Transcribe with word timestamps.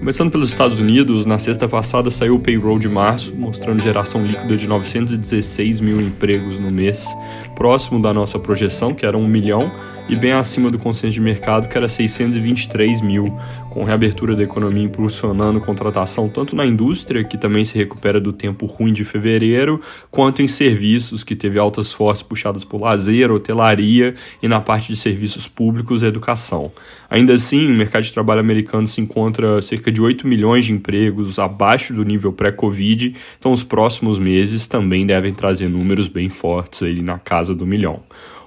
Começando 0.00 0.30
pelos 0.30 0.48
Estados 0.48 0.80
Unidos, 0.80 1.26
na 1.26 1.38
sexta 1.38 1.68
passada 1.68 2.10
saiu 2.10 2.36
o 2.36 2.40
payroll 2.40 2.78
de 2.78 2.88
março, 2.88 3.36
mostrando 3.36 3.82
geração 3.82 4.26
líquida 4.26 4.56
de 4.56 4.66
916 4.66 5.78
mil 5.78 6.00
empregos 6.00 6.58
no 6.58 6.70
mês, 6.70 7.14
próximo 7.54 8.00
da 8.00 8.10
nossa 8.10 8.38
projeção, 8.38 8.94
que 8.94 9.04
era 9.04 9.18
1 9.18 9.28
milhão, 9.28 9.70
e 10.08 10.16
bem 10.16 10.32
acima 10.32 10.70
do 10.70 10.78
consenso 10.78 11.12
de 11.12 11.20
mercado, 11.20 11.68
que 11.68 11.76
era 11.76 11.86
623 11.86 13.02
mil, 13.02 13.26
com 13.68 13.84
reabertura 13.84 14.34
da 14.34 14.42
economia 14.42 14.82
impulsionando 14.82 15.60
contratação 15.60 16.30
tanto 16.30 16.56
na 16.56 16.64
indústria, 16.64 17.22
que 17.22 17.36
também 17.36 17.64
se 17.66 17.76
recupera 17.76 18.18
do 18.18 18.32
tempo 18.32 18.64
ruim 18.64 18.94
de 18.94 19.04
fevereiro, 19.04 19.82
quanto 20.10 20.42
em 20.42 20.48
serviços, 20.48 21.22
que 21.22 21.36
teve 21.36 21.58
altas 21.58 21.92
fortes 21.92 22.22
puxadas 22.22 22.64
por 22.64 22.80
lazer, 22.80 23.30
hotelaria 23.30 24.14
e 24.42 24.48
na 24.48 24.60
parte 24.60 24.88
de 24.88 24.96
serviços 24.96 25.46
públicos 25.46 26.02
e 26.02 26.06
educação. 26.06 26.72
Ainda 27.08 27.34
assim, 27.34 27.66
o 27.66 27.74
mercado 27.74 28.02
de 28.02 28.12
trabalho 28.12 28.40
americano 28.40 28.86
se 28.86 29.00
encontra 29.00 29.60
cerca 29.60 29.89
de 29.90 30.00
8 30.00 30.26
milhões 30.26 30.64
de 30.64 30.72
empregos 30.72 31.38
abaixo 31.38 31.92
do 31.92 32.04
nível 32.04 32.32
pré-Covid, 32.32 33.14
então 33.38 33.52
os 33.52 33.64
próximos 33.64 34.18
meses 34.18 34.66
também 34.66 35.06
devem 35.06 35.32
trazer 35.32 35.68
números 35.68 36.08
bem 36.08 36.28
fortes 36.28 36.82
aí 36.82 37.02
na 37.02 37.18
casa 37.18 37.54
do 37.54 37.66
milhão. 37.66 38.02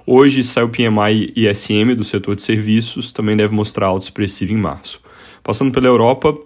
Hoje 0.05 0.43
sai 0.43 0.63
o 0.63 0.69
PMI 0.69 1.33
ISM 1.35 1.95
do 1.95 2.03
setor 2.03 2.35
de 2.35 2.41
serviços, 2.41 3.13
também 3.13 3.37
deve 3.37 3.53
mostrar 3.53 3.87
alto 3.87 4.03
expressivo 4.03 4.51
em 4.51 4.57
março. 4.57 4.99
Passando 5.41 5.71
pela 5.71 5.87
Europa, 5.87 6.37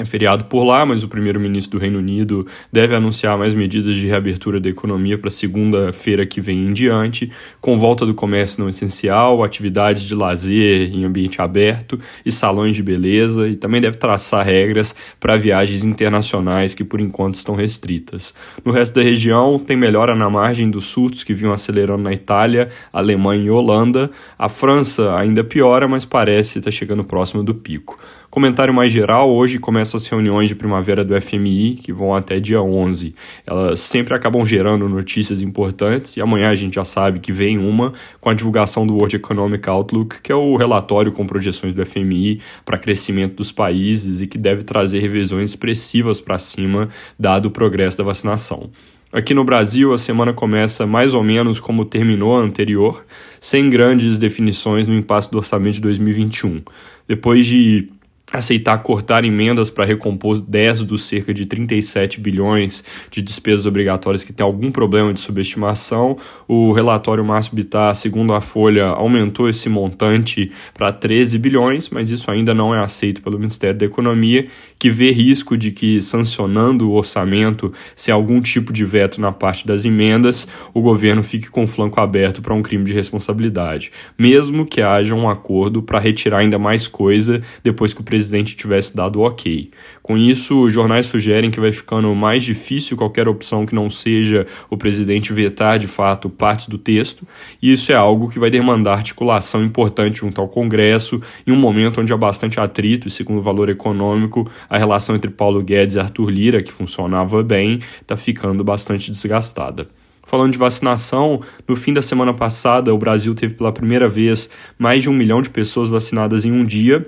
é 0.00 0.04
feriado 0.04 0.46
por 0.46 0.64
lá, 0.64 0.86
mas 0.86 1.04
o 1.04 1.08
primeiro-ministro 1.08 1.78
do 1.78 1.82
Reino 1.82 1.98
Unido 1.98 2.46
deve 2.72 2.94
anunciar 2.94 3.36
mais 3.36 3.54
medidas 3.54 3.94
de 3.96 4.06
reabertura 4.06 4.58
da 4.58 4.68
economia 4.68 5.18
para 5.18 5.28
segunda-feira 5.28 6.24
que 6.24 6.40
vem 6.40 6.66
em 6.66 6.72
diante, 6.72 7.30
com 7.60 7.78
volta 7.78 8.06
do 8.06 8.14
comércio 8.14 8.62
não 8.62 8.68
essencial, 8.68 9.44
atividades 9.44 10.02
de 10.02 10.14
lazer 10.14 10.90
em 10.94 11.04
ambiente 11.04 11.42
aberto 11.42 12.00
e 12.24 12.32
salões 12.32 12.74
de 12.74 12.82
beleza, 12.82 13.48
e 13.48 13.56
também 13.56 13.80
deve 13.80 13.98
traçar 13.98 14.44
regras 14.44 14.94
para 15.18 15.36
viagens 15.36 15.84
internacionais 15.84 16.74
que 16.74 16.82
por 16.82 17.00
enquanto 17.00 17.34
estão 17.34 17.54
restritas. 17.54 18.32
No 18.64 18.72
resto 18.72 18.94
da 18.94 19.02
região, 19.02 19.58
tem 19.58 19.76
melhora 19.76 20.16
na 20.16 20.30
margem 20.30 20.70
dos 20.70 20.86
surtos 20.86 21.22
que 21.22 21.34
vinham 21.34 21.52
acelerando 21.52 22.02
na 22.02 22.12
Itália, 22.12 22.70
Alemanha 22.92 23.44
e 23.44 23.50
Holanda. 23.50 24.10
A 24.38 24.48
França 24.48 25.14
ainda 25.14 25.44
piora, 25.44 25.86
mas 25.86 26.04
parece 26.04 26.58
estar 26.58 26.70
chegando 26.70 27.04
próximo 27.04 27.44
do 27.44 27.54
pico. 27.54 27.98
Comentário 28.30 28.72
mais 28.72 28.92
geral, 28.92 29.28
hoje 29.28 29.58
começam 29.58 29.98
as 29.98 30.06
reuniões 30.06 30.48
de 30.48 30.54
primavera 30.54 31.04
do 31.04 31.20
FMI, 31.20 31.74
que 31.74 31.92
vão 31.92 32.14
até 32.14 32.38
dia 32.38 32.62
11. 32.62 33.12
Elas 33.44 33.80
sempre 33.80 34.14
acabam 34.14 34.46
gerando 34.46 34.88
notícias 34.88 35.42
importantes 35.42 36.16
e 36.16 36.20
amanhã 36.20 36.48
a 36.48 36.54
gente 36.54 36.74
já 36.74 36.84
sabe 36.84 37.18
que 37.18 37.32
vem 37.32 37.58
uma 37.58 37.92
com 38.20 38.30
a 38.30 38.34
divulgação 38.34 38.86
do 38.86 38.94
World 38.94 39.16
Economic 39.16 39.68
Outlook, 39.68 40.20
que 40.22 40.30
é 40.30 40.34
o 40.34 40.54
relatório 40.54 41.10
com 41.10 41.26
projeções 41.26 41.74
do 41.74 41.84
FMI 41.84 42.40
para 42.64 42.78
crescimento 42.78 43.34
dos 43.34 43.50
países 43.50 44.20
e 44.20 44.28
que 44.28 44.38
deve 44.38 44.62
trazer 44.62 45.00
revisões 45.00 45.50
expressivas 45.50 46.20
para 46.20 46.38
cima, 46.38 46.88
dado 47.18 47.46
o 47.46 47.50
progresso 47.50 47.98
da 47.98 48.04
vacinação. 48.04 48.70
Aqui 49.12 49.34
no 49.34 49.42
Brasil, 49.42 49.92
a 49.92 49.98
semana 49.98 50.32
começa 50.32 50.86
mais 50.86 51.14
ou 51.14 51.24
menos 51.24 51.58
como 51.58 51.84
terminou 51.84 52.36
a 52.36 52.40
anterior, 52.40 53.04
sem 53.40 53.68
grandes 53.68 54.18
definições 54.18 54.86
no 54.86 54.94
impasse 54.94 55.28
do 55.28 55.38
orçamento 55.38 55.74
de 55.74 55.80
2021. 55.80 56.62
Depois 57.08 57.44
de 57.44 57.88
aceitar 58.32 58.78
cortar 58.78 59.24
emendas 59.24 59.70
para 59.70 59.84
recompor 59.84 60.40
10 60.40 60.84
dos 60.84 61.04
cerca 61.04 61.34
de 61.34 61.46
37 61.46 62.20
bilhões 62.20 62.84
de 63.10 63.20
despesas 63.20 63.66
obrigatórias 63.66 64.22
que 64.22 64.32
tem 64.32 64.44
algum 64.44 64.70
problema 64.70 65.12
de 65.12 65.20
subestimação. 65.20 66.16
O 66.46 66.72
relatório 66.72 67.24
Márcio 67.24 67.54
Bittar, 67.54 67.94
segundo 67.94 68.32
a 68.32 68.40
Folha, 68.40 68.86
aumentou 68.86 69.48
esse 69.48 69.68
montante 69.68 70.52
para 70.72 70.92
13 70.92 71.38
bilhões, 71.38 71.90
mas 71.90 72.10
isso 72.10 72.30
ainda 72.30 72.54
não 72.54 72.74
é 72.74 72.78
aceito 72.78 73.20
pelo 73.20 73.38
Ministério 73.38 73.78
da 73.78 73.86
Economia, 73.86 74.46
que 74.78 74.90
vê 74.90 75.10
risco 75.10 75.56
de 75.56 75.72
que, 75.72 76.00
sancionando 76.00 76.88
o 76.90 76.94
orçamento, 76.94 77.72
se 77.96 78.10
algum 78.10 78.40
tipo 78.40 78.72
de 78.72 78.84
veto 78.84 79.20
na 79.20 79.32
parte 79.32 79.66
das 79.66 79.84
emendas, 79.84 80.46
o 80.72 80.80
governo 80.80 81.22
fique 81.22 81.50
com 81.50 81.64
o 81.64 81.66
flanco 81.66 82.00
aberto 82.00 82.40
para 82.40 82.54
um 82.54 82.62
crime 82.62 82.84
de 82.84 82.92
responsabilidade, 82.92 83.90
mesmo 84.16 84.64
que 84.64 84.80
haja 84.80 85.14
um 85.14 85.28
acordo 85.28 85.82
para 85.82 85.98
retirar 85.98 86.38
ainda 86.38 86.58
mais 86.58 86.86
coisa 86.86 87.42
depois 87.62 87.92
que 87.92 88.00
o 88.00 88.04
presidente 88.04 88.19
presidente 88.20 88.54
tivesse 88.54 88.94
dado 88.94 89.22
ok. 89.22 89.70
Com 90.02 90.18
isso, 90.18 90.64
os 90.64 90.72
jornais 90.72 91.06
sugerem 91.06 91.50
que 91.50 91.58
vai 91.58 91.72
ficando 91.72 92.14
mais 92.14 92.44
difícil 92.44 92.94
qualquer 92.94 93.26
opção 93.26 93.64
que 93.64 93.74
não 93.74 93.88
seja 93.88 94.46
o 94.68 94.76
presidente 94.76 95.32
vetar 95.32 95.78
de 95.78 95.86
fato 95.86 96.28
partes 96.28 96.68
do 96.68 96.76
texto, 96.76 97.26
e 97.62 97.72
isso 97.72 97.90
é 97.90 97.94
algo 97.94 98.28
que 98.28 98.38
vai 98.38 98.50
demandar 98.50 98.92
articulação 98.92 99.64
importante 99.64 100.18
junto 100.18 100.38
ao 100.38 100.48
Congresso 100.48 101.22
em 101.46 101.50
um 101.50 101.56
momento 101.56 102.02
onde 102.02 102.12
há 102.12 102.16
bastante 102.16 102.60
atrito 102.60 103.08
e, 103.08 103.10
segundo 103.10 103.38
o 103.38 103.42
valor 103.42 103.70
econômico, 103.70 104.46
a 104.68 104.76
relação 104.76 105.16
entre 105.16 105.30
Paulo 105.30 105.62
Guedes 105.62 105.96
e 105.96 106.00
Arthur 106.00 106.28
Lira, 106.28 106.62
que 106.62 106.70
funcionava 106.70 107.42
bem, 107.42 107.80
está 108.02 108.18
ficando 108.18 108.62
bastante 108.62 109.10
desgastada. 109.10 109.88
Falando 110.26 110.52
de 110.52 110.58
vacinação, 110.58 111.40
no 111.66 111.74
fim 111.74 111.94
da 111.94 112.02
semana 112.02 112.34
passada, 112.34 112.94
o 112.94 112.98
Brasil 112.98 113.34
teve 113.34 113.54
pela 113.54 113.72
primeira 113.72 114.08
vez 114.08 114.50
mais 114.78 115.02
de 115.02 115.08
um 115.08 115.12
milhão 115.12 115.40
de 115.40 115.50
pessoas 115.50 115.88
vacinadas 115.88 116.44
em 116.44 116.52
um 116.52 116.64
dia, 116.64 117.04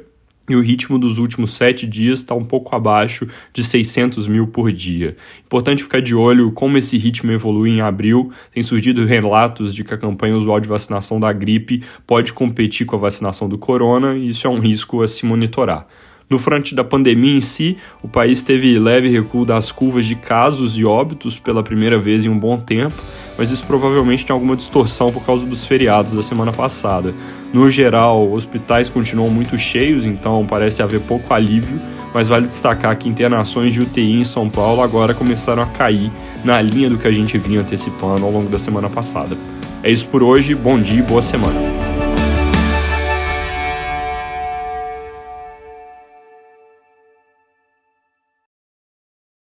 e 0.48 0.56
o 0.56 0.60
ritmo 0.60 0.98
dos 0.98 1.19
últimos 1.19 1.53
sete 1.53 1.86
dias 1.86 2.19
está 2.19 2.34
um 2.34 2.44
pouco 2.44 2.75
abaixo 2.75 3.28
de 3.53 3.62
600 3.62 4.26
mil 4.26 4.48
por 4.48 4.72
dia. 4.72 5.16
Importante 5.44 5.82
ficar 5.82 6.03
de 6.03 6.14
olho 6.14 6.50
como 6.50 6.76
esse 6.76 6.98
ritmo 6.98 7.30
evolui 7.30 7.70
em 7.70 7.80
abril. 7.80 8.32
Tem 8.53 8.62
surgido 8.62 9.06
relatos 9.06 9.75
de 9.75 9.84
que 9.84 9.94
a 9.94 9.98
campanha 9.98 10.36
usual 10.36 10.58
de 10.58 10.69
vacinação 10.69 11.20
da 11.20 11.32
gripe 11.32 11.82
pode 12.06 12.32
competir 12.32 12.86
com 12.86 12.97
a 12.97 12.98
vacinação 12.98 13.48
do 13.48 13.56
corona, 13.56 14.16
e 14.16 14.30
isso 14.30 14.47
é 14.47 14.50
um 14.50 14.58
risco 14.58 15.03
a 15.03 15.08
se 15.08 15.25
monitorar. 15.25 15.86
No 16.28 16.38
front 16.38 16.72
da 16.72 16.82
pandemia 16.82 17.36
em 17.36 17.41
si, 17.42 17.76
o 18.03 18.09
país 18.09 18.42
teve 18.42 18.78
leve 18.78 19.09
recuo 19.09 19.44
das 19.44 19.70
curvas 19.70 20.06
de 20.06 20.14
casos 20.14 20.78
e 20.78 20.84
óbitos 20.84 21.38
pela 21.38 21.62
primeira 21.62 21.98
vez 21.98 22.24
em 22.24 22.30
um 22.30 22.38
bom 22.38 22.59
tempo, 22.59 22.94
mas 23.37 23.50
isso 23.50 23.66
provavelmente 23.66 24.25
tem 24.25 24.32
alguma 24.34 24.56
distorção 24.56 25.10
por 25.12 25.25
causa 25.25 25.47
dos 25.47 25.66
feriados 25.66 26.15
da 26.15 26.22
semana 26.22 26.53
passada. 26.53 27.15
No 27.53 27.69
geral, 27.70 28.31
hospitais 28.32 28.88
continuam 28.88 29.31
muito 29.31 29.59
cheios, 29.59 30.04
então 30.04 30.47
parece 30.47 30.82
haver 30.82 31.00
pouco 31.00 31.32
alívio, 31.32 31.81
mas 32.15 32.28
vale 32.28 32.47
destacar 32.47 32.97
que 32.97 33.09
internações 33.09 33.72
de 33.72 33.81
UTI 33.81 34.21
em 34.21 34.25
São 34.25 34.48
Paulo 34.48 34.82
agora 34.82 35.15
começaram 35.15 35.62
a 35.62 35.66
cair 35.66 36.10
na 36.44 36.60
linha 36.60 36.91
do 36.91 36.98
que 36.98 37.09
a 37.09 37.12
gente 37.12 37.38
vinha 37.38 37.60
antecipando 37.60 38.25
ao 38.25 38.31
longo 38.31 38.48
da 38.48 38.59
semana 38.59 38.91
passada. 38.91 39.37
É 39.82 39.91
isso 39.91 40.06
por 40.06 40.22
hoje, 40.22 40.54
bom 40.54 40.81
dia 40.81 41.00
e 41.00 41.03
boa 41.03 41.22
semana. 41.22 41.72